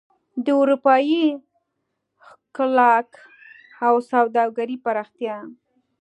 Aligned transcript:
د 0.45 0.47
اروپايي 0.61 1.25
ښکېلاک 2.25 3.09
او 3.87 3.95
سوداګرۍ 4.11 4.77
پراختیا. 4.85 5.37